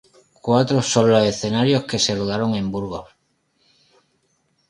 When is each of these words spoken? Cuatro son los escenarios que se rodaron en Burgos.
Cuatro 0.41 0.81
son 0.81 1.11
los 1.11 1.23
escenarios 1.25 1.83
que 1.85 1.99
se 1.99 2.15
rodaron 2.15 2.55
en 2.55 2.71
Burgos. 2.71 3.09